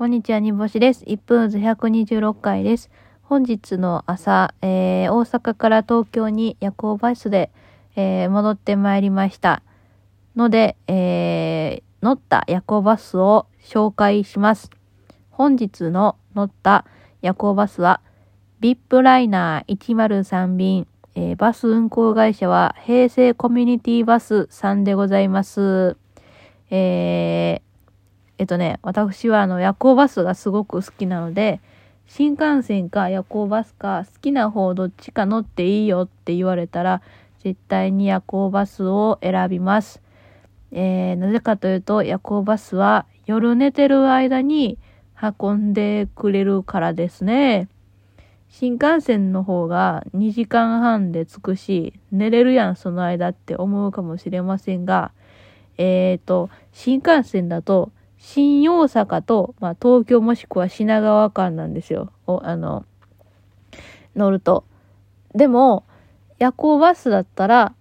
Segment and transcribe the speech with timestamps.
[0.00, 1.04] こんにちは、にぼしです。
[1.04, 2.88] 1分ず126回です。
[3.20, 7.50] 本日の朝、えー大阪から東京に夜行バスで、
[7.96, 9.62] えー戻ってまいりました。
[10.34, 14.70] ので、えー乗った夜行バスを紹介します。
[15.28, 16.86] 本日の乗った
[17.20, 18.00] 夜行バスは、
[18.60, 25.98] ビップライナー103便、えーバス運行会社は平成コミュニティバスさんでございます。
[26.70, 27.69] えー
[28.40, 31.60] えっとね、私はあの夜行バスがすごく好きなので、
[32.06, 37.02] 新幹線か夜行バスか好きな方どっちか乗っていいよって言われたら、
[37.40, 40.00] 絶対に夜行バスを選びます。
[40.72, 44.78] えーなぜかというと夜行バスは夜寝てる間に
[45.20, 47.68] 運んでくれるからですね。
[48.48, 55.12] 新幹線の方が2時間半で着くし、寝れるやんその間って思うかもしれませんが、
[55.76, 57.92] えっ、と、新幹線だと、
[58.22, 62.12] 新大阪と、まあ、東京もしくは品川間なんですよ。
[62.26, 62.84] おあの、
[64.14, 64.64] 乗ると。
[65.34, 65.84] でも、
[66.38, 67.74] 夜行バスだったら、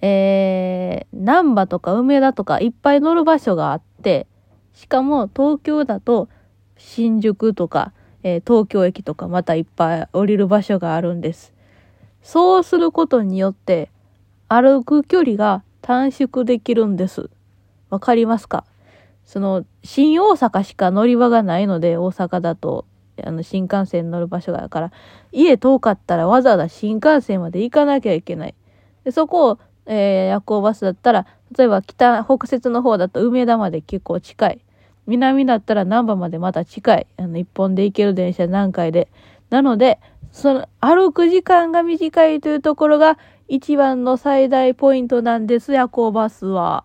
[0.00, 4.28] えー、南波とか梅田とかいっぱい乗る場所があって、
[4.72, 6.28] しかも東京だと
[6.76, 11.52] 新宿とか、えー東京駅とかまたいっぱい降りる場所があるんです。
[12.22, 13.90] そうすることによって、
[14.48, 17.30] 歩く距離が短縮できるんです。
[17.90, 18.64] わかりますか？
[19.24, 22.86] その、新大阪しか乗り場がないので、大阪だと、
[23.22, 24.92] あの、新幹線乗る場所があるから、
[25.32, 28.54] 家遠かったらわざわざ新幹線まで行かなきゃいけない。
[29.04, 34.60] で、そこを、えー夜行バスだったら、例えば北、北節の方だと梅田まで結構近い。
[35.06, 37.06] 南だったら難波までまた近い。
[37.16, 39.08] あの、一本で行ける電車何回で。
[39.50, 39.98] なので、
[40.30, 46.84] その、歩く時間が短いというところが一番の最大ポイントなんです、夜行バスは。